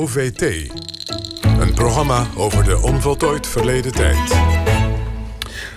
OVT. 0.00 0.42
Een 1.42 1.74
programma 1.74 2.26
over 2.36 2.64
de 2.64 2.78
onvoltooid 2.78 3.46
verleden 3.46 3.92
tijd. 3.92 4.36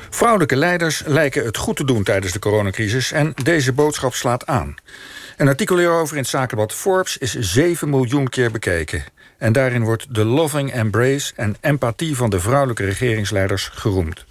Vrouwelijke 0.09 0.55
leiders 0.55 1.03
lijken 1.05 1.45
het 1.45 1.57
goed 1.57 1.75
te 1.75 1.85
doen 1.85 2.03
tijdens 2.03 2.33
de 2.33 2.39
coronacrisis... 2.39 3.11
en 3.11 3.33
deze 3.43 3.73
boodschap 3.73 4.13
slaat 4.13 4.45
aan. 4.45 4.75
Een 5.37 5.47
artikel 5.47 5.77
hierover 5.77 6.15
in 6.15 6.21
het 6.21 6.31
zakenblad 6.31 6.73
Forbes 6.73 7.17
is 7.17 7.39
7 7.39 7.89
miljoen 7.89 8.29
keer 8.29 8.51
bekeken. 8.51 9.03
En 9.37 9.53
daarin 9.53 9.83
wordt 9.83 10.15
de 10.15 10.25
loving 10.25 10.71
embrace 10.71 11.33
en 11.35 11.55
empathie 11.61 12.15
van 12.15 12.29
de 12.29 12.39
vrouwelijke 12.39 12.85
regeringsleiders 12.85 13.69
geroemd. 13.73 14.25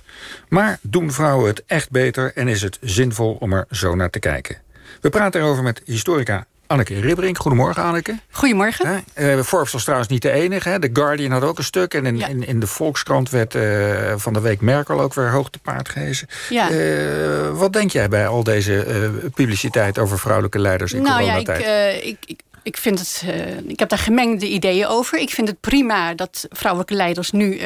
Maar 0.48 0.78
doen 0.82 1.12
vrouwen 1.12 1.48
het 1.48 1.62
echt 1.66 1.90
beter 1.90 2.32
en 2.34 2.48
is 2.48 2.62
het 2.62 2.78
zinvol 2.80 3.36
om 3.40 3.52
er 3.52 3.66
zo 3.70 3.94
naar 3.94 4.10
te 4.10 4.18
kijken? 4.18 4.56
We 5.00 5.10
praten 5.10 5.40
erover 5.40 5.62
met 5.62 5.82
historica 5.84 6.46
Anneke 6.66 7.00
Ribberink. 7.00 7.38
Goedemorgen, 7.38 7.82
Anneke. 7.82 8.18
Goedemorgen. 8.30 9.04
Uh, 9.18 9.40
Forbes 9.40 9.72
was 9.72 9.82
trouwens 9.82 10.10
niet 10.10 10.22
de 10.22 10.30
enige. 10.30 10.68
Hè. 10.68 10.80
The 10.80 10.90
Guardian 10.92 11.30
had 11.30 11.42
ook 11.42 11.58
een 11.58 11.64
stuk. 11.64 11.94
En 11.94 12.06
in, 12.06 12.28
in, 12.28 12.46
in, 12.46 12.60
de 12.60 12.66
Volkskrant 12.66 13.30
werd 13.30 13.54
uh, 13.54 14.12
van 14.16 14.32
de 14.32 14.40
week 14.40 14.60
Merkel 14.60 15.00
ook 15.00 15.14
weer 15.14 15.30
hoog 15.30 15.50
te 15.50 15.58
paard 15.58 15.88
gehezen. 15.88 16.28
Ja. 16.50 16.70
Uh, 16.70 17.50
wat 17.50 17.72
denk 17.72 17.90
jij 17.90 18.08
bij 18.08 18.26
al 18.26 18.44
deze 18.44 18.86
publiciteit 19.34 19.98
over 19.98 20.18
vrouwelijke 20.18 20.58
leiders 20.58 20.92
in 20.92 21.02
nou, 21.02 21.20
coronatijd? 21.20 21.64
Ja, 21.64 21.86
ik, 21.86 22.02
ik, 22.04 22.18
ik, 22.26 22.40
ik, 22.62 22.76
vind 22.76 22.98
het, 22.98 23.24
ik 23.66 23.78
heb 23.78 23.88
daar 23.88 23.98
gemengde 23.98 24.48
ideeën 24.48 24.86
over. 24.86 25.18
Ik 25.18 25.30
vind 25.30 25.48
het 25.48 25.60
prima 25.60 26.14
dat 26.14 26.46
vrouwelijke 26.50 26.94
leiders 26.94 27.30
nu 27.30 27.60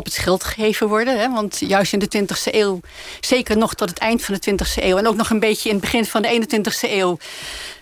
op 0.00 0.06
het 0.06 0.14
schild 0.14 0.44
gegeven 0.44 0.88
worden. 0.88 1.18
Hè? 1.18 1.30
Want 1.30 1.58
juist 1.58 1.92
in 1.92 1.98
de 1.98 2.18
20e 2.18 2.54
eeuw, 2.54 2.80
zeker 3.20 3.56
nog 3.56 3.74
tot 3.74 3.88
het 3.88 3.98
eind 3.98 4.24
van 4.24 4.34
de 4.40 4.50
20e 4.50 4.82
eeuw... 4.82 4.96
en 4.96 5.06
ook 5.06 5.16
nog 5.16 5.30
een 5.30 5.40
beetje 5.40 5.68
in 5.68 5.74
het 5.74 5.84
begin 5.84 6.04
van 6.04 6.22
de 6.22 6.46
21e 6.48 6.90
eeuw... 6.90 7.18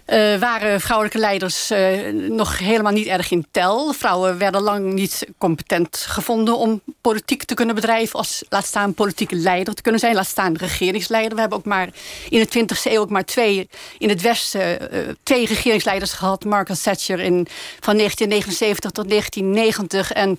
Uh, 0.07 0.39
waren 0.39 0.81
vrouwelijke 0.81 1.19
leiders 1.19 1.71
uh, 1.71 2.13
nog 2.13 2.59
helemaal 2.59 2.93
niet 2.93 3.07
erg 3.07 3.31
in 3.31 3.47
tel. 3.51 3.93
Vrouwen 3.93 4.39
werden 4.39 4.63
lang 4.63 4.93
niet 4.93 5.27
competent 5.39 5.97
gevonden 5.97 6.57
om 6.57 6.81
politiek 7.01 7.45
te 7.45 7.55
kunnen 7.55 7.75
bedrijven. 7.75 8.19
Als 8.19 8.45
laat 8.49 8.67
staan 8.67 8.95
politieke 8.95 9.35
leider 9.35 9.75
te 9.75 9.83
kunnen 9.83 10.01
zijn. 10.01 10.15
Laat 10.15 10.27
staan 10.27 10.57
regeringsleider. 10.57 11.35
We 11.35 11.41
hebben 11.41 11.59
ook 11.59 11.65
maar 11.65 11.89
in 12.29 12.47
de 12.51 12.59
20e 12.59 12.93
eeuw 12.93 13.01
ook 13.01 13.11
maar 13.11 13.25
twee 13.25 13.69
in 13.99 14.09
het 14.09 14.21
Westen 14.21 14.95
uh, 14.95 15.09
twee 15.23 15.47
regeringsleiders 15.47 16.13
gehad. 16.13 16.45
Margaret 16.45 16.83
Thatcher 16.83 17.21
in, 17.21 17.47
van 17.81 17.97
1979 17.97 18.91
tot 18.91 19.09
1990 19.09 20.13
en 20.13 20.39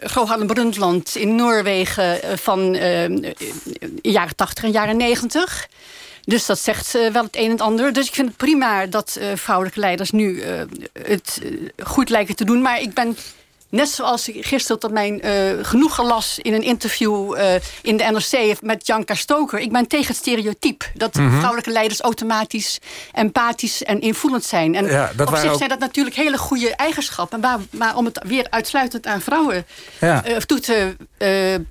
Gro 0.00 0.26
Harlem 0.26 0.46
Brundtland 0.46 1.16
in 1.16 1.34
Noorwegen 1.34 2.38
van 2.38 2.74
uh, 2.74 3.32
jaren 4.02 4.36
80 4.36 4.64
en 4.64 4.70
jaren 4.70 4.96
90. 4.96 5.68
Dus 6.24 6.46
dat 6.46 6.58
zegt 6.58 6.94
uh, 6.94 7.10
wel 7.10 7.22
het 7.22 7.36
een 7.36 7.50
en 7.50 7.60
ander. 7.60 7.92
Dus 7.92 8.06
ik 8.06 8.14
vind 8.14 8.28
het 8.28 8.36
prima 8.36 8.86
dat 8.86 9.20
vrouwelijke 9.34 9.80
leiders 9.80 10.10
nu 10.10 10.42
het 10.92 11.42
goed 11.84 12.08
lijken 12.08 12.36
te 12.36 12.44
doen. 12.44 12.62
Maar 12.62 12.80
ik 12.80 12.94
ben 12.94 13.16
Net 13.76 13.88
zoals 13.88 14.28
ik 14.28 14.46
gisteren 14.46 14.80
tot 14.80 14.90
mijn 14.90 15.26
uh, 15.26 15.64
genoegen 15.64 16.04
las 16.04 16.38
in 16.38 16.52
een 16.52 16.62
interview 16.62 17.36
uh, 17.36 17.54
in 17.82 17.96
de 17.96 18.04
NRC 18.04 18.60
met 18.60 18.86
Janka 18.86 19.14
Stoker. 19.14 19.58
Ik 19.58 19.72
ben 19.72 19.86
tegen 19.86 20.06
het 20.06 20.16
stereotype 20.16 20.84
dat 20.94 21.14
mm 21.14 21.26
-hmm. 21.26 21.36
vrouwelijke 21.36 21.70
leiders 21.70 22.00
automatisch 22.00 22.78
empathisch 23.12 23.82
en 23.82 24.00
invoelend 24.00 24.44
zijn. 24.44 24.74
En 24.74 24.86
ja, 24.86 25.10
op 25.18 25.36
zich 25.36 25.50
ook... 25.50 25.56
zijn 25.56 25.68
dat 25.68 25.78
natuurlijk 25.78 26.16
hele 26.16 26.38
goede 26.38 26.76
eigenschappen. 26.76 27.40
Maar, 27.40 27.58
maar 27.70 27.96
om 27.96 28.04
het 28.04 28.20
weer 28.26 28.46
uitsluitend 28.50 29.06
aan 29.06 29.20
vrouwen 29.20 29.66
ja. 30.00 30.28
uh, 30.28 30.36
toe 30.36 30.60
te 30.60 30.96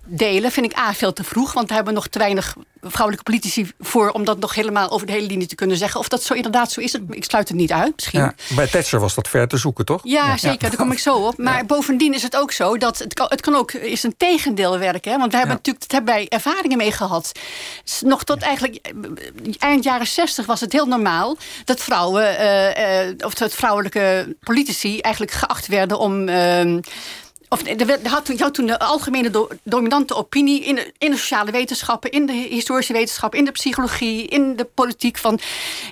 delen, 0.06 0.52
vind 0.52 0.66
ik 0.66 0.78
A 0.78 0.94
veel 0.94 1.14
te 1.14 1.24
vroeg. 1.24 1.54
Want 1.54 1.68
daar 1.68 1.76
hebben 1.76 1.94
we 1.94 2.00
nog 2.00 2.10
te 2.10 2.20
weinig 2.20 2.56
vrouwelijke 2.92 3.32
politici 3.32 3.72
voor 3.80 4.10
om 4.10 4.26
dat 4.26 4.40
nog 4.40 4.56
helemaal 4.56 4.90
over 4.90 5.08
de 5.08 5.14
hele 5.14 5.28
linie 5.28 5.48
te 5.48 5.56
kunnen 5.56 5.78
zeggen. 5.78 6.00
Of 6.00 6.08
dat 6.08 6.24
zo 6.24 6.34
inderdaad 6.34 6.72
zo 6.72 6.82
is, 6.82 6.94
ik 7.10 7.24
sluit 7.24 7.48
het 7.48 7.58
niet 7.58 7.72
uit. 7.72 7.96
Misschien. 7.96 8.20
Ja, 8.20 8.34
bij 8.56 8.68
Thatcher 8.68 9.00
was 9.00 9.16
dat 9.16 9.28
ver 9.28 9.48
te 9.48 9.58
zoeken, 9.58 9.86
toch? 9.86 10.02
Ja, 10.04 10.38
zeker. 10.38 10.70
Daar 10.70 10.78
kom 10.78 10.92
ik 10.92 11.00
zo 11.10 11.16
op. 11.16 11.38
Maar 11.38 11.66
bovendien 11.66 12.14
is 12.14 12.24
het 12.24 12.36
ook 12.36 12.52
zo 12.52 12.78
dat 12.78 12.98
het 12.98 13.14
kan, 13.14 13.28
het 13.30 13.42
kan 13.42 13.56
ook 13.56 13.72
is 13.72 14.04
een 14.04 14.18
tegendeel 14.18 14.78
werken. 14.78 15.12
Hè? 15.12 15.18
Want 15.18 15.32
we 15.32 15.38
hebben 15.38 15.56
natuurlijk, 15.56 15.88
dat 15.88 15.98
hebben 15.98 16.14
wij 16.14 16.28
ervaringen 16.28 16.78
mee 16.78 16.92
gehad. 16.92 17.32
Nog 18.00 18.24
tot 18.24 18.42
eigenlijk 18.42 18.76
eh, 18.76 19.54
eind 19.60 19.84
jaren 19.84 20.08
zestig 20.08 20.46
was 20.46 20.62
het 20.62 20.72
heel 20.72 20.86
normaal 20.86 21.38
dat 21.66 21.80
vrouwen, 21.80 22.42
uh, 22.42 23.08
uh, 23.08 23.14
of 23.20 23.34
dat 23.34 23.54
vrouwelijke 23.54 24.36
politici 24.40 25.00
eigenlijk 25.00 25.34
geacht 25.34 25.68
werden 25.68 26.00
om 26.00 26.28
ehm, 26.28 26.80
of, 27.62 27.68
er 27.68 28.10
had, 28.10 28.26
toen, 28.26 28.40
had 28.40 28.54
toen 28.54 28.66
de 28.66 28.80
algemene 28.80 29.30
do, 29.30 29.48
dominante 29.64 30.16
opinie 30.16 30.64
in 30.64 30.76
de, 30.76 30.94
in 30.98 31.12
de 31.12 31.18
sociale 31.18 31.52
wetenschappen, 31.52 32.12
in 32.12 32.26
de 32.26 32.48
historische 32.50 32.94
wetenschappen, 32.94 33.40
in 33.40 33.46
de 33.46 33.52
psychologie, 33.52 34.28
in 34.28 34.56
de 34.56 34.68
politiek. 34.74 35.18
Van, 35.18 35.40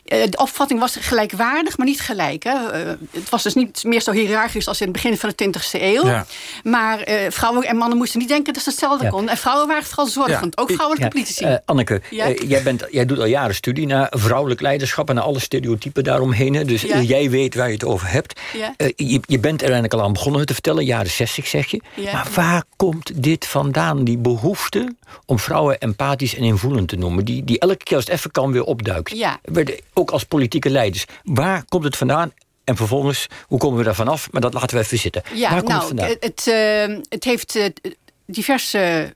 uh, 0.06 0.24
de 0.30 0.38
opvatting 0.38 0.80
was 0.80 0.98
gelijkwaardig, 1.00 1.78
maar 1.78 1.88
niet 1.88 2.02
gelijk. 2.02 2.44
Hè. 2.44 2.54
Uh, 2.54 2.94
het 3.12 3.30
was 3.30 3.44
dus 3.44 3.54
niet 3.54 3.84
meer 3.84 4.02
zo 4.02 4.12
hiërarchisch 4.12 4.68
als 4.68 4.82
in 4.82 4.88
het 4.88 4.96
begin 4.96 5.18
van 5.18 5.34
de 5.36 5.46
20e 5.46 5.82
eeuw. 5.82 6.06
Ja. 6.06 6.26
Maar 6.64 7.10
uh, 7.10 7.16
vrouwen 7.30 7.68
en 7.68 7.76
mannen 7.76 7.98
moesten 7.98 8.20
niet 8.20 8.28
denken 8.28 8.54
dat 8.54 8.64
ze 8.64 8.70
hetzelfde 8.70 9.04
ja. 9.04 9.10
kon. 9.10 9.30
En 9.30 9.38
vrouwen 9.38 9.68
waren 9.68 9.84
vooral 9.84 10.08
zorgend, 10.08 10.58
ook 10.58 10.72
vrouwelijke 10.72 11.10
politici. 11.10 11.60
Anneke, 11.66 12.02
jij, 12.10 12.64
bent, 12.64 12.86
jij 12.92 13.06
doet 13.06 13.20
al 13.20 13.26
jaren 13.26 13.56
studie 13.56 13.88
naar 13.88 14.08
vrouwelijk 14.12 14.62
leiderschap 14.62 15.10
en 15.10 15.16
naar 15.16 15.24
alle 15.24 15.40
stereotypen 15.40 16.04
daaromheen. 16.04 16.68
Dus 16.68 16.82
jij 16.82 17.30
weet 17.30 17.56
waar 17.56 17.68
je 17.68 17.74
het 17.74 17.86
over 17.86 18.10
hebt. 18.10 18.40
Je, 18.96 19.20
je 19.26 19.40
bent 19.40 19.60
er 19.60 19.72
eigenlijk 19.72 19.94
al 19.94 20.02
aan 20.02 20.14
begonnen 20.14 20.46
te 20.46 20.54
vertellen, 20.54 20.86
jaren 20.86 21.12
60 21.12 21.48
zeg 21.54 21.72
je. 21.72 21.82
Ja. 21.96 22.14
Maar 22.14 22.28
waar 22.36 22.64
komt 22.76 23.24
dit 23.24 23.46
vandaan, 23.46 24.04
die 24.04 24.18
behoefte 24.18 24.96
om 25.26 25.40
vrouwen 25.40 25.80
empathisch 25.80 26.36
en 26.36 26.44
invoelend 26.44 26.88
te 26.88 26.96
noemen... 26.96 27.26
die, 27.26 27.44
die 27.44 27.60
elke 27.60 27.84
keer 27.84 27.96
als 27.96 28.06
het 28.06 28.14
even 28.14 28.32
kan 28.32 28.52
weer 28.52 28.64
opduikt? 28.64 29.18
Ja. 29.18 29.40
Ook 29.94 30.12
als 30.12 30.24
politieke 30.24 30.70
leiders. 30.70 31.06
Waar 31.24 31.64
komt 31.70 31.84
het 31.84 31.98
vandaan 31.98 32.32
en 32.64 32.76
vervolgens, 32.76 33.28
hoe 33.48 33.60
komen 33.60 33.78
we 33.78 33.84
daar 33.84 33.96
vanaf? 33.96 34.32
Maar 34.32 34.42
dat 34.42 34.54
laten 34.54 34.78
we 34.78 34.84
even 34.84 34.98
zitten. 34.98 35.24
Ja, 35.34 35.50
Waar 35.50 35.64
komt 35.64 35.70
nou, 35.70 35.80
het 35.80 35.88
vandaan? 35.88 36.16
Het, 36.20 36.48
uh, 36.90 37.04
het 37.10 37.24
heeft 37.24 37.56
uh, 37.56 37.66
diverse 38.26 39.14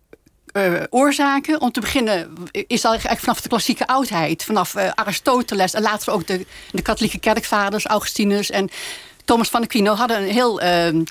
uh, 0.53 0.83
oorzaken. 0.89 1.61
Om 1.61 1.71
te 1.71 1.79
beginnen 1.79 2.33
is 2.51 2.85
al 2.85 2.91
eigenlijk 2.91 3.21
vanaf 3.21 3.41
de 3.41 3.49
klassieke 3.49 3.87
oudheid. 3.87 4.43
Vanaf 4.43 4.75
Aristoteles 4.75 5.73
en 5.73 5.81
later 5.81 6.13
ook 6.13 6.27
de, 6.27 6.45
de 6.71 6.81
katholieke 6.81 7.19
kerkvaders, 7.19 7.85
Augustinus 7.85 8.49
en 8.49 8.69
Thomas 9.25 9.49
van 9.49 9.63
Aquino... 9.63 9.93
hadden 9.93 10.21
een 10.21 10.31
heel 10.31 10.61
ehm, 10.61 11.03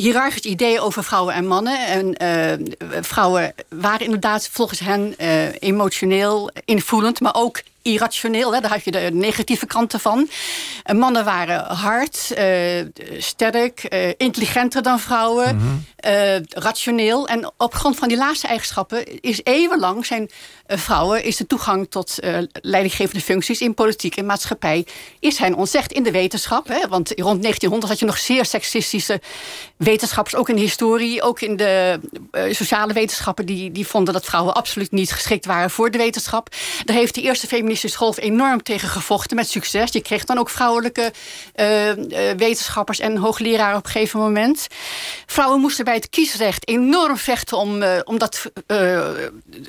hiërarchisch 0.00 0.44
idee 0.44 0.80
over 0.80 1.04
vrouwen 1.04 1.34
en 1.34 1.46
mannen. 1.46 1.86
En 1.86 2.22
uh, 2.22 2.66
vrouwen 3.00 3.54
waren 3.68 4.04
inderdaad 4.04 4.48
volgens 4.52 4.80
hen 4.80 5.14
uh, 5.20 5.62
emotioneel, 5.62 6.50
invoelend, 6.64 7.20
maar 7.20 7.34
ook 7.34 7.62
irrationeel. 7.92 8.54
Hè? 8.54 8.60
Daar 8.60 8.70
had 8.70 8.84
je 8.84 8.90
de 8.90 9.10
negatieve 9.12 9.66
kanten 9.66 10.00
van. 10.00 10.28
En 10.82 10.98
mannen 10.98 11.24
waren 11.24 11.64
hard, 11.64 12.32
uh, 12.38 12.84
sterk, 13.18 13.86
uh, 13.92 14.08
intelligenter 14.16 14.82
dan 14.82 15.00
vrouwen, 15.00 15.54
mm 15.54 15.60
-hmm. 15.60 15.84
uh, 16.06 16.40
rationeel. 16.48 17.28
En 17.28 17.52
op 17.56 17.74
grond 17.74 17.96
van 17.96 18.08
die 18.08 18.16
laatste 18.16 18.46
eigenschappen 18.46 19.20
is 19.20 19.40
eeuwenlang 19.42 20.06
zijn 20.06 20.30
vrouwen 20.66 21.24
is 21.24 21.36
de 21.36 21.46
toegang 21.46 21.90
tot 21.90 22.18
leidinggevende 22.52 23.24
functies 23.24 23.60
in 23.60 23.74
politiek 23.74 24.16
en 24.16 24.26
maatschappij 24.26 24.86
is 25.20 25.38
hen 25.38 25.54
ontzegd 25.54 25.92
in 25.92 26.02
de 26.02 26.10
wetenschap. 26.10 26.68
Hè? 26.68 26.88
Want 26.88 27.08
rond 27.08 27.42
1900 27.42 27.90
had 27.90 27.98
je 27.98 28.06
nog 28.06 28.18
zeer 28.18 28.44
seksistische 28.44 29.20
wetenschappers, 29.76 30.34
ook 30.34 30.48
in 30.48 30.54
de 30.54 30.60
historie, 30.60 31.22
ook 31.22 31.40
in 31.40 31.56
de 31.56 32.00
sociale 32.50 32.92
wetenschappen, 32.92 33.46
die, 33.46 33.72
die 33.72 33.86
vonden 33.86 34.14
dat 34.14 34.24
vrouwen 34.24 34.54
absoluut 34.54 34.90
niet 34.90 35.12
geschikt 35.12 35.46
waren 35.46 35.70
voor 35.70 35.90
de 35.90 35.98
wetenschap. 35.98 36.48
Daar 36.84 36.96
heeft 36.96 37.14
de 37.14 37.22
eerste 37.22 37.46
feministische 37.78 38.04
Golf 38.04 38.18
enorm 38.18 38.62
tegen 38.62 38.88
gevochten 38.88 39.36
met 39.36 39.50
succes. 39.50 39.92
Je 39.92 40.00
kreeg 40.00 40.24
dan 40.24 40.38
ook 40.38 40.50
vrouwelijke 40.50 41.12
uh, 41.56 41.96
uh, 41.96 42.30
wetenschappers 42.36 42.98
en 42.98 43.16
hoogleraren 43.16 43.76
op 43.76 43.84
een 43.84 43.90
gegeven 43.90 44.20
moment. 44.20 44.66
Vrouwen 45.26 45.60
moesten 45.60 45.84
bij 45.84 45.94
het 45.94 46.08
kiesrecht 46.08 46.68
enorm 46.68 47.16
vechten 47.16 47.56
om, 47.56 47.82
uh, 47.82 47.98
om 48.04 48.18
dat, 48.18 48.50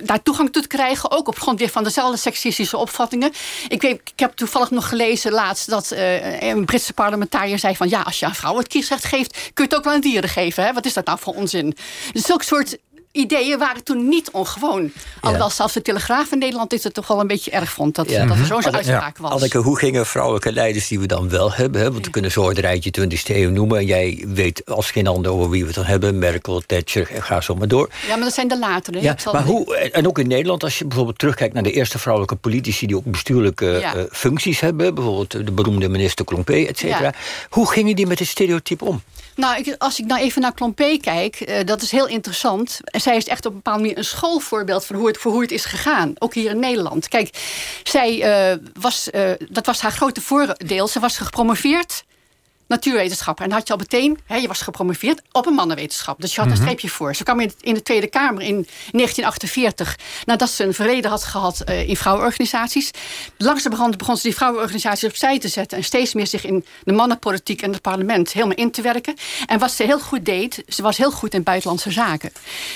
daar 0.03 0.21
toegang 0.23 0.51
toe 0.51 0.61
te 0.61 0.67
krijgen. 0.67 1.11
Ook 1.11 1.27
op 1.27 1.39
grond 1.39 1.59
weer 1.59 1.69
van 1.69 1.83
dezelfde 1.83 2.17
seksistische 2.17 2.77
opvattingen. 2.77 3.31
Ik, 3.67 3.81
weet, 3.81 4.01
ik 4.13 4.19
heb 4.19 4.35
toevallig 4.35 4.69
nog 4.69 4.89
gelezen 4.89 5.31
laatst 5.31 5.69
dat 5.69 5.91
een 6.39 6.65
Britse 6.65 6.93
parlementariër 6.93 7.59
zei 7.59 7.75
van 7.75 7.89
ja, 7.89 8.01
als 8.01 8.19
je 8.19 8.25
aan 8.25 8.35
vrouwen 8.35 8.63
het 8.63 8.71
kiesrecht 8.71 9.05
geeft, 9.05 9.31
kun 9.53 9.63
je 9.63 9.69
het 9.69 9.75
ook 9.75 9.83
wel 9.83 9.93
aan 9.93 10.01
dieren 10.01 10.29
geven. 10.29 10.63
Hè? 10.63 10.73
Wat 10.73 10.85
is 10.85 10.93
dat 10.93 11.05
nou 11.05 11.19
voor 11.19 11.33
onzin? 11.33 11.75
Dus 12.11 12.23
zulke 12.23 12.43
soort 12.43 12.77
ideeën 13.11 13.57
waren 13.57 13.83
toen 13.83 14.07
niet 14.07 14.31
ongewoon. 14.31 14.91
Alhoewel 15.21 15.49
zelfs 15.49 15.73
de 15.73 15.81
Telegraaf 15.81 16.31
in 16.31 16.37
Nederland 16.37 16.69
dit 16.69 16.83
het 16.83 16.93
toch 16.93 17.07
wel 17.07 17.19
een 17.19 17.27
beetje 17.27 17.51
erg 17.51 17.71
vond. 17.71 17.95
Dat, 17.95 18.09
dat 18.09 18.29
er 18.29 18.45
zo'n 18.45 18.75
uitspraak 18.75 19.17
was. 19.17 19.31
Anneke, 19.31 19.57
hoe 19.57 19.77
gingen 19.77 20.05
vrouwelijke 20.05 20.51
leiders 20.51 20.87
die 20.87 20.99
we 20.99 21.05
dan 21.05 21.29
wel 21.29 21.53
hebben? 21.53 21.81
Hè? 21.81 21.91
Want 21.91 22.05
we 22.05 22.11
kunnen 22.11 22.31
zo 22.31 22.47
het 22.49 22.57
rijtje 22.57 22.91
20 22.91 23.27
eeuw 23.27 23.49
noemen. 23.49 23.77
En 23.77 23.85
jij 23.85 24.25
weet 24.27 24.65
als 24.65 24.91
geen 24.91 25.07
ander 25.07 25.31
over 25.31 25.49
wie 25.49 25.61
we 25.61 25.67
het 25.67 25.75
dan 25.75 25.85
hebben. 25.85 26.19
Merkel, 26.19 26.61
Thatcher, 26.65 27.09
ga 27.19 27.41
zo 27.41 27.55
maar 27.55 27.67
door. 27.67 27.89
Ja, 28.07 28.15
maar 28.15 28.23
dat 28.23 28.33
zijn 28.33 28.47
de 28.47 28.59
latere. 28.59 29.01
Ja, 29.01 29.15
maar 29.31 29.43
hoe, 29.43 29.75
en 29.77 30.07
ook 30.07 30.19
in 30.19 30.27
Nederland, 30.27 30.63
als 30.63 30.77
je 30.77 30.85
bijvoorbeeld 30.85 31.19
terugkijkt 31.19 31.53
naar 31.53 31.63
de 31.63 31.71
eerste 31.71 31.99
vrouwelijke 31.99 32.35
politici... 32.35 32.87
die 32.87 32.95
ook 32.95 33.05
bestuurlijke 33.05 33.81
uh, 33.81 34.03
functies 34.11 34.59
hebben. 34.59 34.95
Bijvoorbeeld 34.95 35.31
de 35.31 35.51
beroemde 35.51 35.89
minister 35.89 36.25
Klompé, 36.25 36.65
et 36.65 36.77
cetera. 36.77 37.13
Hoe 37.49 37.71
gingen 37.71 37.95
die 37.95 38.07
met 38.07 38.19
het 38.19 38.27
stereotype 38.27 38.85
om? 38.85 39.01
Nou, 39.35 39.57
ik, 39.57 39.75
als 39.77 39.99
ik 39.99 40.05
nou 40.05 40.21
even 40.21 40.41
naar 40.41 40.53
Klompé 40.53 40.97
kijk, 40.97 41.43
uh, 41.49 41.55
dat 41.65 41.81
is 41.81 41.91
heel 41.91 42.07
interessant. 42.07 42.79
Zij 42.99 43.15
is 43.15 43.27
echt 43.27 43.45
op 43.45 43.51
een 43.51 43.57
bepaalde 43.57 43.81
manier 43.81 43.97
een 43.97 44.03
schoolvoorbeeld 44.03 44.85
van 44.85 44.95
hoe 44.95 45.07
het, 45.07 45.17
voor 45.17 45.31
hoe 45.31 45.41
het 45.41 45.51
is 45.51 45.65
gegaan. 45.65 46.13
Ook 46.17 46.33
hier 46.33 46.49
in 46.49 46.59
Nederland. 46.59 47.07
Kijk, 47.07 47.29
zij 47.83 48.51
uh, 48.51 48.57
was, 48.79 49.09
uh, 49.11 49.31
dat 49.49 49.65
was 49.65 49.81
haar 49.81 49.91
grote 49.91 50.21
voordeel. 50.21 50.87
Ze 50.87 50.99
was 50.99 51.17
gepromoveerd 51.17 52.03
natuurwetenschappen. 52.69 53.43
En 53.43 53.49
dan 53.49 53.59
had 53.59 53.67
je 53.67 53.73
al 53.73 53.79
meteen, 53.79 54.17
hè, 54.25 54.35
je 54.35 54.47
was 54.47 54.61
gepromoveerd 54.61 55.21
op 55.31 55.45
een 55.45 55.53
mannenwetenschap. 55.53 56.21
Dus 56.21 56.35
je 56.35 56.41
had 56.41 56.49
een 56.49 56.55
mhm. 56.55 56.61
streepje 56.61 56.89
voor. 56.89 57.15
Ze 57.15 57.23
kwam 57.23 57.39
in, 57.39 57.51
in 57.61 57.73
de 57.73 57.81
Tweede 57.81 58.07
Kamer 58.07 58.41
in 58.41 58.67
1948, 58.91 59.97
nadat 60.25 60.49
ze 60.49 60.63
een 60.63 60.73
verleden 60.73 61.11
had 61.11 61.23
gehad 61.23 61.61
uh, 61.65 61.89
in 61.89 61.95
vrouwenorganisaties. 61.95 62.91
Langzamerhand 63.37 63.97
begon 63.97 64.17
ze 64.17 64.23
die 64.23 64.35
vrouwenorganisaties 64.35 65.09
opzij 65.09 65.39
te 65.39 65.47
zetten 65.47 65.77
en 65.77 65.83
steeds 65.83 66.13
meer 66.13 66.27
zich 66.27 66.45
in 66.45 66.65
de 66.83 66.93
mannenpolitiek 66.93 67.61
en 67.61 67.71
het 67.71 67.81
parlement 67.81 68.31
helemaal 68.31 68.55
in 68.55 68.71
te 68.71 68.81
werken. 68.81 69.15
En 69.45 69.59
wat 69.59 69.71
ze 69.71 69.83
heel 69.83 69.99
goed 69.99 70.25
deed, 70.25 70.63
ze 70.67 70.81
was 70.81 70.97
heel 70.97 71.11
goed 71.11 71.33
in 71.33 71.43
buitenlandse 71.43 71.91
zaken. 71.91 72.31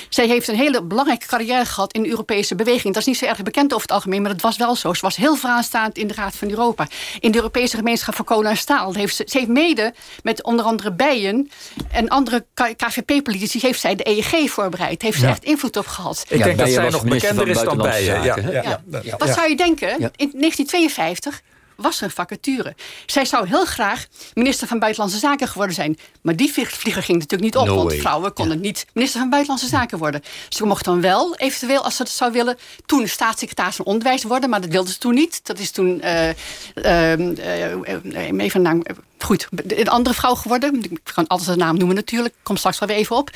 Zij 0.08 0.26
heeft 0.26 0.48
een 0.48 0.56
hele 0.56 0.82
belangrijke 0.82 1.26
carrière 1.26 1.64
gehad 1.64 1.92
in 1.92 2.02
de 2.02 2.08
Europese 2.08 2.54
beweging. 2.54 2.94
Dat 2.94 3.02
is 3.02 3.08
niet 3.08 3.18
zo 3.18 3.24
erg 3.24 3.42
bekend 3.42 3.72
over 3.72 3.86
het 3.86 3.96
algemeen, 3.96 4.22
maar 4.22 4.32
dat 4.32 4.40
was 4.40 4.56
wel 4.56 4.76
zo. 4.76 4.94
Ze 4.94 5.00
was 5.00 5.16
heel 5.16 5.36
vooraanstaand 5.36 5.98
in 5.98 6.06
de 6.06 6.14
Raad 6.14 6.36
van 6.36 6.50
Europa. 6.50 6.88
In 7.20 7.30
de 7.30 7.36
Europese 7.36 7.76
gemeenschap 7.76 8.14
voor 8.14 8.24
kolen 8.24 8.50
en 8.50 8.56
staal. 8.56 8.94
Heeft 8.94 9.16
ze, 9.16 9.22
ze 9.26 9.38
heeft 9.38 9.50
mede 9.50 9.83
met 10.22 10.42
onder 10.42 10.64
andere 10.64 10.92
Bijen 10.92 11.50
en 11.90 12.08
andere 12.08 12.44
KVP-politici... 12.54 13.58
heeft 13.60 13.80
zij 13.80 13.94
de 13.94 14.08
EEG 14.08 14.50
voorbereid. 14.50 15.02
Heeft 15.02 15.18
ze 15.18 15.26
echt 15.26 15.44
invloed 15.44 15.76
op 15.76 15.86
gehad. 15.86 16.24
Ik 16.28 16.42
denk 16.42 16.58
dat 16.58 16.68
zij 16.68 16.88
nog 16.88 17.04
bekender 17.04 17.48
is 17.48 17.62
dan 17.62 17.76
Bijen. 17.76 18.22
Ja, 18.22 18.82
Wat 19.18 19.34
zou 19.34 19.48
je 19.48 19.56
denken? 19.56 19.88
In 19.98 20.30
1952 20.32 21.42
was 21.76 21.98
er 21.98 22.04
een 22.04 22.10
vacature. 22.10 22.74
Zij 23.06 23.24
zou 23.24 23.48
heel 23.48 23.64
graag 23.64 24.06
minister 24.34 24.68
van 24.68 24.78
Buitenlandse 24.78 25.18
Zaken 25.18 25.48
geworden 25.48 25.74
zijn. 25.74 25.98
Maar 26.22 26.36
die 26.36 26.52
vlieger 26.52 27.02
ging 27.02 27.18
natuurlijk 27.18 27.42
niet 27.42 27.56
op. 27.56 27.68
want 27.68 27.94
vrouwen 27.94 28.32
konden 28.32 28.60
niet 28.60 28.86
minister 28.92 29.20
van 29.20 29.30
Buitenlandse 29.30 29.68
Zaken 29.68 29.98
worden. 29.98 30.22
Ze 30.48 30.66
mocht 30.66 30.84
dan 30.84 31.00
wel, 31.00 31.36
eventueel, 31.36 31.84
als 31.84 31.96
ze 31.96 32.02
het 32.02 32.10
zou 32.10 32.32
willen... 32.32 32.56
toen 32.86 33.08
staatssecretaris 33.08 33.76
van 33.76 33.84
Onderwijs 33.84 34.22
worden. 34.22 34.50
Maar 34.50 34.60
dat 34.60 34.70
wilde 34.70 34.90
ze 34.90 34.98
toen 34.98 35.14
niet. 35.14 35.40
Dat 35.42 35.58
is 35.58 35.70
toen... 35.70 36.00
Uh, 36.04 36.28
uh, 36.74 37.18
uh, 37.18 38.38
even 38.38 38.62
naam, 38.62 38.82
goed, 39.24 39.48
een 39.66 39.88
andere 39.88 40.14
vrouw 40.14 40.34
geworden. 40.34 40.82
Ik 40.82 41.00
kan 41.14 41.26
altijd 41.26 41.48
de 41.48 41.56
naam 41.56 41.76
noemen 41.76 41.96
natuurlijk. 41.96 42.34
Kom 42.42 42.56
straks 42.56 42.78
wel 42.78 42.88
weer 42.88 42.96
even 42.96 43.16
op. 43.16 43.30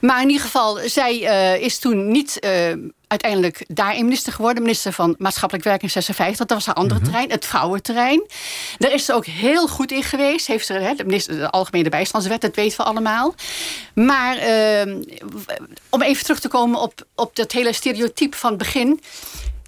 Maar 0.00 0.22
in 0.22 0.28
ieder 0.28 0.44
geval, 0.44 0.78
zij 0.84 1.16
is 1.60 1.78
toen 1.78 2.10
niet 2.10 2.38
uiteindelijk 3.12 3.64
daarin 3.68 4.04
minister 4.04 4.32
geworden. 4.32 4.62
Minister 4.62 4.92
van 4.92 5.14
Maatschappelijk 5.18 5.66
Werk 5.66 5.82
in 5.82 5.90
56. 5.90 6.46
Dat 6.46 6.56
was 6.56 6.66
haar 6.66 6.74
andere 6.74 7.00
mhm. 7.00 7.08
terrein, 7.08 7.30
het 7.30 7.46
vrouwenterrein. 7.46 8.22
Daar 8.78 8.92
is 8.92 9.04
ze 9.04 9.12
ook 9.12 9.26
heel 9.26 9.68
goed 9.68 9.92
in 9.92 10.02
geweest. 10.02 10.46
Heeft 10.46 10.66
ze 10.66 10.72
hè, 10.72 10.94
de, 10.94 11.04
minister, 11.04 11.36
de 11.36 11.50
Algemene 11.50 11.88
Bijstandswet, 11.88 12.40
dat 12.40 12.56
weten 12.56 12.76
we 12.76 12.84
allemaal. 12.84 13.34
Maar 13.94 14.36
ehm, 14.36 15.02
om 15.90 16.02
even 16.02 16.22
terug 16.24 16.40
te 16.40 16.48
komen 16.48 16.80
op, 16.80 17.06
op 17.14 17.36
dat 17.36 17.52
hele 17.52 17.72
stereotype 17.72 18.36
van 18.36 18.50
het 18.50 18.58
begin 18.58 19.00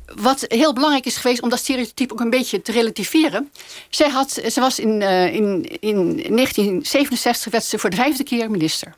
wat 0.06 0.44
heel 0.48 0.72
belangrijk 0.72 1.06
is 1.06 1.16
geweest 1.16 1.42
om 1.42 1.48
dat 1.48 1.58
stereotype 1.58 2.12
ook 2.12 2.20
een 2.20 2.30
beetje 2.30 2.62
te 2.62 2.72
relativeren. 2.72 3.50
Zij 3.90 4.08
had, 4.08 4.30
ze 4.30 4.60
was 4.60 4.78
in, 4.78 5.00
uh, 5.00 5.34
in, 5.34 5.64
in 5.80 6.16
1967 6.16 7.52
werd 7.52 7.64
ze 7.64 7.78
voor 7.78 7.90
de 7.90 7.96
vijfde 7.96 8.24
keer 8.24 8.50
minister. 8.50 8.94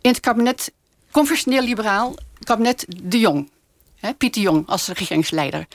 In 0.00 0.10
het 0.10 0.20
kabinet 0.20 0.72
conventioneel 1.10 1.62
liberaal, 1.62 2.14
kabinet 2.44 2.84
De 3.02 3.18
Jong. 3.18 3.50
Hè, 3.96 4.14
Pieter 4.14 4.42
Jong 4.42 4.66
als 4.66 4.86
regeringsleider. 4.86 5.66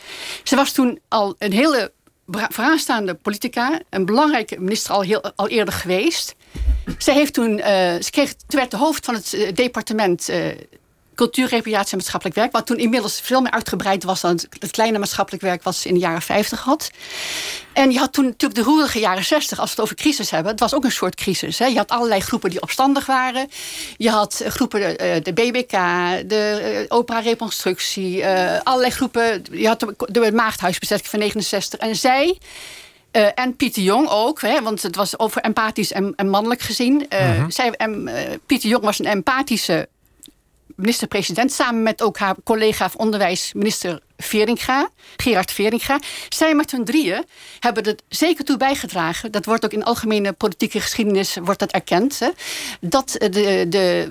Ze 0.43 0.55
was 0.55 0.71
toen 0.71 0.99
al 1.07 1.35
een 1.37 1.51
hele 1.51 1.91
vooraanstaande 2.27 3.13
politica, 3.13 3.79
een 3.89 4.05
belangrijke 4.05 4.59
minister 4.59 4.93
al, 4.93 5.01
heel, 5.01 5.21
al 5.35 5.47
eerder 5.47 5.73
geweest. 5.73 6.35
Ze, 6.97 7.11
heeft 7.11 7.33
toen, 7.33 7.57
uh, 7.57 7.65
ze 7.99 8.35
werd 8.47 8.71
de 8.71 8.77
hoofd 8.77 9.05
van 9.05 9.13
het 9.13 9.33
uh, 9.33 9.53
departement 9.53 10.29
cultuur, 11.15 11.47
recreatie 11.47 11.91
en 11.91 11.97
maatschappelijk 11.97 12.37
werk. 12.37 12.51
Wat 12.51 12.65
toen 12.65 12.77
inmiddels 12.77 13.21
veel 13.21 13.41
meer 13.41 13.51
uitgebreid 13.51 14.03
was 14.03 14.21
dan 14.21 14.31
het, 14.59 14.71
kleine 14.71 14.99
maatschappelijk 14.99 15.43
werk 15.43 15.63
wat 15.63 15.75
ze 15.75 15.87
in 15.87 15.93
de 15.93 15.99
jaren 15.99 16.21
50 16.21 16.61
had. 16.61 16.91
En 17.73 17.91
je 17.91 17.99
had 17.99 18.13
toen 18.13 18.25
natuurlijk 18.25 18.59
de 18.59 18.71
roerige 18.71 18.99
jaren 18.99 19.23
60, 19.23 19.59
als 19.59 19.69
we 19.69 19.75
het 19.75 19.83
over 19.83 19.95
crisis 19.95 20.29
hebben. 20.29 20.51
Het 20.51 20.59
was 20.59 20.73
ook 20.73 20.83
een 20.83 20.91
soort 20.91 21.15
crisis. 21.15 21.59
Hè. 21.59 21.65
Je 21.65 21.77
had 21.77 21.91
allerlei 21.91 22.21
groepen 22.21 22.49
die 22.49 22.61
opstandig 22.61 23.05
waren. 23.05 23.49
Je 23.97 24.09
had 24.09 24.39
eh, 24.39 24.51
groepen, 24.51 24.79
de, 24.79 24.95
eh, 24.95 25.21
de 25.23 25.33
BBK, 25.33 25.71
de 26.29 26.71
uh, 26.89 26.97
opera-reconstructie. 26.97 28.17
Uh, 28.17 28.59
allerlei 28.63 28.91
groepen. 28.91 29.43
Je 29.51 29.67
had 29.67 29.79
de, 29.79 29.95
de 30.11 30.31
Maagdhuisbezetting 30.31 31.09
van 31.09 31.19
69. 31.19 31.79
En 31.79 31.95
zij... 31.95 32.37
Uh, 33.15 33.27
en 33.35 33.55
Pieter 33.55 33.83
Jong 33.83 34.07
ook, 34.09 34.41
hè, 34.41 34.61
want 34.61 34.81
het 34.81 34.95
was 34.95 35.19
over 35.19 35.41
empathisch 35.41 35.91
en, 35.91 36.13
en 36.15 36.29
mannelijk 36.29 36.61
gezien. 36.61 37.05
Uh, 37.09 37.45
zij, 37.47 37.73
um, 37.77 38.09
Pieter 38.45 38.69
Jong 38.69 38.83
was 38.83 38.99
een 38.99 39.05
empathische 39.05 39.89
minister-president, 40.75 41.51
samen 41.51 41.83
met 41.83 42.01
ook 42.01 42.17
haar 42.17 42.35
collega 42.43 42.89
van 42.89 42.99
onderwijs, 42.99 43.53
minister 43.53 43.99
Veringa, 44.17 44.89
Gerard 45.17 45.51
Veringa. 45.51 45.99
Zij 46.29 46.55
met 46.55 46.71
hun 46.71 46.85
drieën 46.85 47.23
hebben 47.59 47.83
er 47.83 47.95
zeker 48.07 48.45
toe 48.45 48.57
bijgedragen. 48.57 49.31
Dat 49.31 49.45
wordt 49.45 49.65
ook 49.65 49.73
in 49.73 49.83
algemene 49.83 50.31
politieke 50.31 50.79
geschiedenis 50.79 51.37
wordt 51.43 51.59
dat 51.59 51.71
erkend. 51.71 52.19
Hè, 52.19 52.29
dat 52.81 53.15
de, 53.19 53.65
de, 53.69 54.09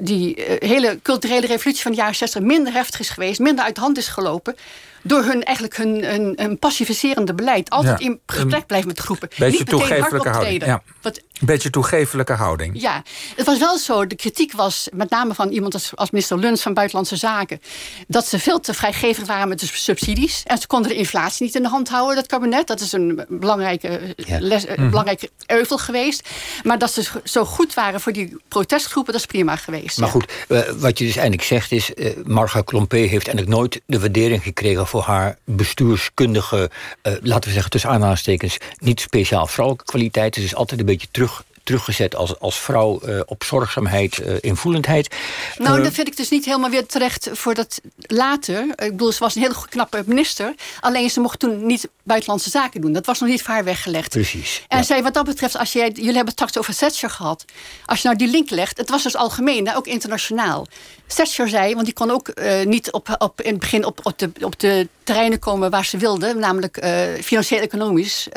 die 0.00 0.34
eh, 0.34 0.68
hele 0.68 0.98
culturele 1.02 1.46
revolutie 1.46 1.82
van 1.82 1.90
de 1.90 1.96
jaren 1.96 2.14
60 2.14 2.42
minder 2.42 2.72
heftig 2.72 3.00
is 3.00 3.08
geweest, 3.08 3.40
minder 3.40 3.64
uit 3.64 3.74
de 3.74 3.80
hand 3.80 3.98
is 3.98 4.08
gelopen 4.08 4.56
door 5.02 5.22
hun, 5.22 5.42
eigenlijk 5.42 5.76
hun, 5.76 6.04
hun, 6.36 6.58
pacificerende 6.58 7.34
beleid. 7.34 7.70
Altijd 7.70 8.00
in 8.00 8.20
gesprek 8.26 8.66
blijven 8.66 8.88
met 8.88 8.96
de 8.96 9.02
groepen. 9.02 9.28
Beetje 9.38 9.58
Niet 9.58 9.68
toegefelijke 9.68 10.28
houding. 10.28 10.64
Ja. 10.64 10.82
Wat, 11.02 11.20
beetje 11.40 11.70
toegefelijke 11.70 12.32
houding. 12.32 12.80
Ja, 12.80 13.02
het 13.36 13.46
was 13.46 13.58
wel 13.58 13.78
zo. 13.78 14.06
De 14.06 14.14
kritiek 14.14 14.52
was 14.52 14.88
met 14.92 15.10
name 15.10 15.34
van 15.34 15.48
iemand 15.48 15.74
als, 15.74 15.92
als 15.94 16.10
minister 16.10 16.38
Luns 16.38 16.62
van 16.62 16.74
Buitenlandse 16.74 17.16
Zaken. 17.16 17.60
dat 18.06 18.26
ze 18.26 18.38
veel 18.38 18.60
te 18.60 18.74
vrijgevig 18.74 19.26
waren 19.26 19.48
met 19.48 19.60
de 19.60 19.66
subsidies. 19.66 20.42
En 20.46 20.58
ze 20.58 20.66
konden 20.66 20.90
de 20.90 20.96
inflatie 20.96 21.44
niet 21.44 21.54
in 21.54 21.62
de 21.62 21.68
hand 21.68 21.88
houden, 21.88 22.16
dat 22.16 22.26
kabinet. 22.26 22.66
Dat 22.66 22.80
is 22.80 22.92
een 22.92 23.24
belangrijke, 23.28 24.14
les, 24.38 24.66
mhm. 24.66 24.88
belangrijke 24.88 25.30
euvel 25.46 25.78
geweest. 25.78 26.28
Maar 26.62 26.78
dat 26.78 26.92
ze 26.92 27.10
zo 27.24 27.44
goed 27.44 27.74
waren 27.74 28.00
voor 28.00 28.12
die 28.12 28.36
protestgroepen, 28.48 29.12
dat 29.12 29.20
is 29.20 29.26
prima 29.26 29.56
geweest. 29.56 29.98
Maar 29.98 30.08
goed, 30.08 30.32
eh, 30.48 30.60
wat 30.76 30.98
je 30.98 31.04
dus 31.04 31.16
eigenlijk 31.16 31.46
zegt 31.46 31.72
is. 31.72 31.90
Uh, 31.94 32.10
Marga 32.24 32.60
Klompé 32.60 32.96
heeft 32.96 33.26
eigenlijk 33.26 33.48
nooit 33.48 33.80
de 33.86 34.00
waardering 34.00 34.42
gekregen 34.42 34.86
voor 34.90 35.02
haar 35.02 35.38
bestuurskundige, 35.44 36.70
uh, 37.02 37.12
laten 37.20 37.48
we 37.48 37.52
zeggen 37.52 37.70
tussen 37.70 37.90
aanhalingstekens, 37.90 38.58
niet 38.78 39.00
speciaal 39.00 39.46
vrouwelijke 39.46 39.90
kwaliteiten. 39.90 40.40
Ze 40.40 40.46
is 40.46 40.54
altijd 40.54 40.80
een 40.80 40.86
beetje 40.86 41.08
terug 41.10 41.44
teruggezet 41.62 42.14
als, 42.16 42.38
als 42.38 42.58
vrouw 42.58 43.00
uh, 43.04 43.20
op 43.26 43.44
zorgzaamheid, 43.44 44.18
uh, 44.18 44.34
invoelendheid. 44.40 45.14
Nou, 45.58 45.78
uh, 45.78 45.84
dat 45.84 45.92
vind 45.92 46.08
ik 46.08 46.16
dus 46.16 46.28
niet 46.28 46.44
helemaal 46.44 46.70
weer 46.70 46.86
terecht 46.86 47.28
voor 47.32 47.54
dat 47.54 47.80
later. 47.96 48.62
Ik 48.62 48.90
bedoel, 48.90 49.12
ze 49.12 49.18
was 49.18 49.34
een 49.34 49.42
hele 49.42 49.54
knappe 49.68 50.02
minister. 50.06 50.54
Alleen 50.80 51.10
ze 51.10 51.20
mocht 51.20 51.38
toen 51.38 51.66
niet 51.66 51.88
buitenlandse 52.02 52.50
zaken 52.50 52.80
doen. 52.80 52.92
Dat 52.92 53.06
was 53.06 53.20
nog 53.20 53.28
niet 53.28 53.42
voor 53.42 53.54
haar 53.54 53.64
weggelegd. 53.64 54.08
Precies. 54.08 54.64
En 54.68 54.78
ja. 54.78 54.84
zij, 54.84 55.02
wat 55.02 55.14
dat 55.14 55.24
betreft, 55.24 55.56
als 55.56 55.72
jij, 55.72 55.88
jullie 55.88 56.04
hebben 56.04 56.24
het 56.24 56.32
straks 56.32 56.58
over 56.58 56.76
Thatcher 56.76 57.10
gehad. 57.10 57.44
Als 57.84 58.02
je 58.02 58.06
nou 58.06 58.18
die 58.18 58.30
link 58.30 58.50
legt, 58.50 58.78
het 58.78 58.90
was 58.90 59.02
dus 59.02 59.16
algemeen, 59.16 59.74
ook 59.74 59.86
internationaal. 59.86 60.66
Thatcher 61.06 61.48
zei, 61.48 61.74
want 61.74 61.84
die 61.84 61.94
kon 61.94 62.10
ook 62.10 62.32
niet 62.64 62.92
op, 62.92 63.14
op, 63.18 63.40
in 63.40 63.50
het 63.50 63.60
begin 63.60 63.84
op, 63.84 64.00
op, 64.02 64.18
de, 64.18 64.30
op 64.40 64.60
de 64.60 64.88
terreinen 65.04 65.38
komen 65.38 65.70
waar 65.70 65.84
ze 65.84 65.96
wilde, 65.96 66.34
namelijk 66.34 66.86
financieel-economisch. 67.22 68.28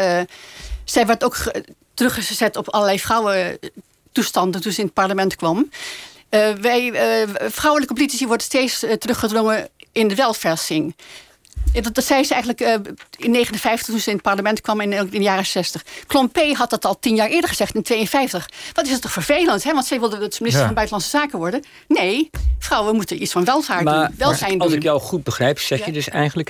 zij 0.83 1.05
werd 1.05 1.23
ook 1.23 1.37
teruggezet 1.93 2.57
op 2.57 2.69
allerlei 2.69 2.99
vrouwentoestanden 2.99 4.61
toen 4.61 4.71
ze 4.71 4.79
in 4.79 4.85
het 4.85 4.93
parlement 4.93 5.35
kwam. 5.35 5.69
Uh, 6.29 6.51
wij, 6.51 6.91
uh, 6.91 7.29
vrouwelijke 7.49 7.93
politici 7.93 8.27
worden 8.27 8.45
steeds 8.45 8.83
uh, 8.83 8.91
teruggedrongen 8.91 9.69
in 9.91 10.07
de 10.07 10.15
welversing. 10.15 10.95
Dat, 11.73 11.93
dat 11.93 12.03
zei 12.03 12.23
ze 12.23 12.33
eigenlijk 12.33 12.81
in 13.17 13.31
59 13.31 13.85
toen 13.85 13.99
ze 13.99 14.09
in 14.09 14.15
het 14.15 14.23
parlement 14.23 14.61
kwam 14.61 14.81
in, 14.81 14.91
in 14.91 15.09
de 15.09 15.19
jaren 15.19 15.45
60. 15.45 15.85
Klompé 16.07 16.53
had 16.53 16.69
dat 16.69 16.85
al 16.85 16.99
tien 16.99 17.15
jaar 17.15 17.27
eerder 17.27 17.49
gezegd, 17.49 17.75
in 17.75 17.81
52. 17.81 18.49
Wat 18.73 18.85
is 18.85 18.91
het 18.91 19.01
toch 19.01 19.11
vervelend, 19.11 19.63
hè? 19.63 19.73
want 19.73 19.85
zij 19.85 19.99
wilde 19.99 20.17
het 20.17 20.39
minister 20.39 20.65
van 20.65 20.73
Buitenlandse 20.73 21.17
Zaken 21.17 21.37
worden. 21.37 21.63
Nee, 21.87 22.29
vrouwen 22.59 22.95
moeten 22.95 23.21
iets 23.21 23.31
van 23.31 23.45
welvaart 23.45 23.83
maar, 23.83 24.07
doen, 24.07 24.17
welzijn 24.17 24.39
maar, 24.39 24.49
doen. 24.49 24.61
Als 24.61 24.73
ik 24.73 24.83
jou 24.83 24.99
goed 24.99 25.23
begrijp, 25.23 25.59
zeg 25.59 25.79
ja. 25.79 25.85
je 25.85 25.91
dus 25.91 26.09
eigenlijk... 26.09 26.49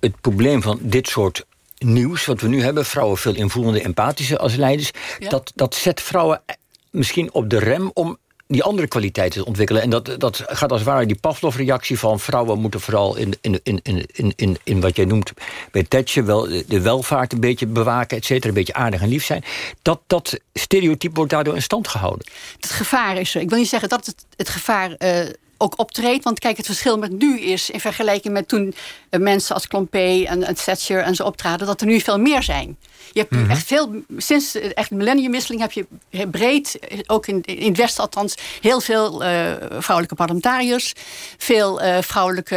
het 0.00 0.20
probleem 0.20 0.62
van 0.62 0.78
dit 0.80 1.08
soort 1.08 1.44
nieuws 1.84 2.24
wat 2.24 2.40
we 2.40 2.48
nu 2.48 2.62
hebben, 2.62 2.84
vrouwen 2.84 3.18
veel 3.18 3.34
invoelende, 3.34 3.82
empathische 3.82 4.38
als 4.38 4.54
leiders, 4.54 4.90
ja. 5.18 5.28
dat, 5.28 5.52
dat 5.54 5.74
zet 5.74 6.00
vrouwen 6.00 6.42
misschien 6.90 7.32
op 7.32 7.50
de 7.50 7.58
rem 7.58 7.90
om 7.94 8.18
die 8.46 8.62
andere 8.62 8.88
kwaliteiten 8.88 9.40
te 9.40 9.46
ontwikkelen. 9.46 9.82
En 9.82 9.90
dat, 9.90 10.14
dat 10.18 10.42
gaat 10.46 10.70
als 10.70 10.80
het 10.80 10.88
ware 10.88 11.06
die 11.06 11.18
Pavlov-reactie 11.20 11.98
van 11.98 12.20
vrouwen 12.20 12.60
moeten 12.60 12.80
vooral 12.80 13.16
in, 13.16 13.34
in, 13.40 13.60
in, 13.62 13.80
in, 14.12 14.32
in, 14.36 14.58
in 14.64 14.80
wat 14.80 14.96
jij 14.96 15.04
noemt 15.04 15.32
bij 15.70 15.82
Thatcher 15.82 16.24
wel 16.24 16.48
de 16.66 16.80
welvaart 16.80 17.32
een 17.32 17.40
beetje 17.40 17.66
bewaken, 17.66 18.16
et 18.16 18.24
cetera, 18.24 18.48
een 18.48 18.54
beetje 18.54 18.74
aardig 18.74 19.00
en 19.00 19.08
lief 19.08 19.24
zijn. 19.24 19.44
Dat, 19.82 20.00
dat 20.06 20.38
stereotype 20.54 21.14
wordt 21.14 21.30
daardoor 21.30 21.54
in 21.54 21.62
stand 21.62 21.88
gehouden. 21.88 22.26
Het 22.60 22.70
gevaar 22.70 23.16
is 23.16 23.34
er. 23.34 23.40
Ik 23.40 23.48
wil 23.48 23.58
niet 23.58 23.68
zeggen 23.68 23.88
dat 23.88 24.06
het, 24.06 24.24
het 24.36 24.48
gevaar. 24.48 24.94
Uh, 24.98 25.20
ook 25.62 25.78
optreedt. 25.78 26.24
Want 26.24 26.38
kijk, 26.38 26.56
het 26.56 26.66
verschil 26.66 26.98
met 26.98 27.18
nu 27.18 27.40
is 27.40 27.70
in 27.70 27.80
vergelijking 27.80 28.32
met 28.32 28.48
toen 28.48 28.74
mensen 29.10 29.54
als 29.54 29.66
Klompé 29.66 30.22
en, 30.22 30.44
en 30.44 30.54
Thatcher 30.54 31.02
en 31.02 31.14
zo 31.14 31.24
optraden, 31.24 31.66
dat 31.66 31.80
er 31.80 31.86
nu 31.86 32.00
veel 32.00 32.18
meer 32.18 32.42
zijn. 32.42 32.76
Je 33.12 33.20
hebt 33.20 33.30
mm 33.30 33.50
echt 33.50 33.66
veel, 33.66 33.90
sinds 34.16 34.54
echt 34.54 34.88
de 34.88 34.94
millenniumwisseling 34.94 35.60
heb 35.60 35.72
je 35.72 35.86
breed, 36.26 36.78
ook 37.06 37.26
in, 37.26 37.42
in 37.42 37.68
het 37.68 37.76
Westen 37.76 38.02
althans, 38.02 38.34
heel 38.60 38.80
veel 38.80 39.22
uh, 39.22 39.28
vrouwelijke 39.78 40.14
parlementariërs. 40.14 40.92
Veel 41.38 41.82
uh, 41.82 41.98
vrouwelijke 42.00 42.54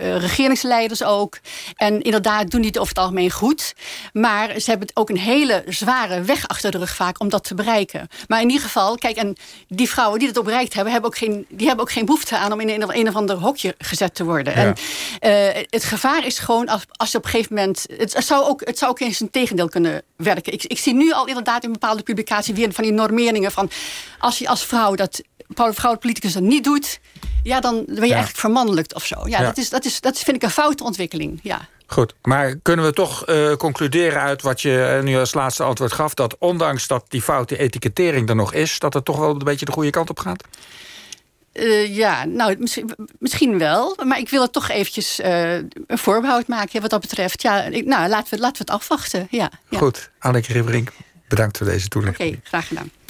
uh, 0.00 0.16
regeringsleiders 0.16 1.02
ook. 1.02 1.38
En 1.76 2.02
inderdaad 2.02 2.50
doen 2.50 2.60
die 2.60 2.70
het 2.70 2.78
over 2.78 2.94
het 2.94 3.02
algemeen 3.02 3.30
goed. 3.30 3.74
Maar 4.12 4.60
ze 4.60 4.70
hebben 4.70 4.88
ook 4.94 5.08
een 5.08 5.18
hele 5.18 5.64
zware 5.68 6.22
weg 6.22 6.48
achter 6.48 6.70
de 6.70 6.78
rug 6.78 6.94
vaak 6.94 7.20
om 7.20 7.28
dat 7.28 7.44
te 7.44 7.54
bereiken. 7.54 8.08
Maar 8.26 8.40
in 8.40 8.48
ieder 8.48 8.64
geval, 8.64 8.96
kijk, 8.96 9.16
en 9.16 9.36
die 9.68 9.88
vrouwen 9.88 10.18
die 10.18 10.28
dat 10.28 10.38
ook 10.38 10.44
bereikt 10.44 10.74
hebben, 10.74 10.92
hebben 10.92 11.10
ook 11.10 11.18
geen, 11.18 11.46
die 11.48 11.66
hebben 11.66 11.84
ook 11.84 11.92
geen 11.92 12.06
behoefte 12.06 12.36
aan 12.36 12.47
om 12.52 12.60
in 12.60 12.68
een, 12.68 12.96
een 12.98 13.08
of 13.08 13.14
ander 13.14 13.36
hokje 13.36 13.74
gezet 13.78 14.14
te 14.14 14.24
worden. 14.24 14.54
Ja. 14.54 14.74
En 15.20 15.66
het 15.70 15.84
gevaar 15.84 16.26
is 16.26 16.38
gewoon 16.38 16.68
als, 16.68 16.82
als 16.96 17.10
je 17.10 17.18
op 17.18 17.24
een 17.24 17.30
gegeven 17.30 17.54
moment. 17.54 17.86
Het 17.96 18.24
zou 18.24 18.44
ook, 18.44 18.60
het 18.64 18.78
zou 18.78 18.90
ook 18.90 19.00
eens 19.00 19.20
een 19.20 19.30
tegendeel 19.30 19.68
kunnen 19.68 20.02
werken. 20.16 20.52
Ik, 20.52 20.64
ik 20.64 20.78
zie 20.78 20.94
nu 20.94 21.12
al 21.12 21.26
inderdaad 21.26 21.64
in 21.64 21.72
bepaalde 21.72 22.02
publicaties 22.02 22.54
weer 22.54 22.72
van 22.72 22.84
die 22.84 22.92
normeringen 22.92 23.52
van 23.52 23.70
als 24.18 24.38
je 24.38 24.48
als 24.48 24.64
vrouw 24.64 24.94
dat 24.94 25.22
vrouwelijke 25.48 25.98
politicus 25.98 26.32
dat 26.32 26.42
niet 26.42 26.64
doet, 26.64 27.00
ja, 27.42 27.60
dan 27.60 27.74
ben 27.74 27.94
je 27.94 28.00
ja. 28.00 28.00
eigenlijk 28.00 28.38
vermannelijkt 28.38 28.94
of 28.94 29.04
zo. 29.04 29.16
Ja, 29.24 29.38
ja, 29.38 29.44
Dat, 29.44 29.56
is, 29.56 29.70
dat, 29.70 29.84
is, 29.84 30.00
dat 30.00 30.18
vind 30.18 30.36
ik 30.36 30.42
een 30.42 30.50
foute 30.50 30.84
ontwikkeling. 30.84 31.40
Ja. 31.42 31.68
Goed, 31.86 32.14
maar 32.22 32.56
kunnen 32.56 32.84
we 32.84 32.92
toch 32.92 33.28
uh, 33.28 33.52
concluderen 33.52 34.20
uit 34.20 34.42
wat 34.42 34.60
je 34.60 35.00
nu 35.02 35.18
als 35.18 35.34
laatste 35.34 35.62
antwoord 35.62 35.92
gaf... 35.92 36.14
dat 36.14 36.36
ondanks 36.38 36.86
dat 36.86 37.04
die 37.08 37.22
foute 37.22 37.58
etikettering 37.58 38.28
er 38.28 38.36
nog 38.36 38.52
is... 38.52 38.78
dat 38.78 38.94
het 38.94 39.04
toch 39.04 39.18
wel 39.18 39.30
een 39.30 39.38
beetje 39.38 39.64
de 39.64 39.72
goede 39.72 39.90
kant 39.90 40.10
op 40.10 40.18
gaat? 40.18 40.44
Uh, 41.58 41.96
ja, 41.96 42.24
nou, 42.24 42.56
misschien, 42.58 42.90
misschien, 43.18 43.58
wel. 43.58 43.96
Maar 44.04 44.18
ik 44.18 44.28
wil 44.28 44.42
het 44.42 44.52
toch 44.52 44.68
eventjes 44.68 45.20
uh, 45.20 45.54
een 45.54 45.98
voorbehoud 45.98 46.46
maken 46.46 46.80
wat 46.80 46.90
dat 46.90 47.00
betreft. 47.00 47.42
Ja, 47.42 47.62
ik, 47.62 47.84
nou, 47.84 48.08
laten 48.08 48.34
we, 48.34 48.40
laten 48.40 48.66
we 48.66 48.72
het 48.72 48.80
afwachten. 48.80 49.26
Ja, 49.30 49.50
ja. 49.68 49.78
Goed, 49.78 50.10
Anneke 50.18 50.52
Ribberink, 50.52 50.92
bedankt 51.28 51.56
voor 51.56 51.66
deze 51.66 51.88
toelichting. 51.88 52.28
Oké, 52.28 52.36
okay, 52.38 52.48
graag 52.48 52.68
gedaan. 52.68 52.90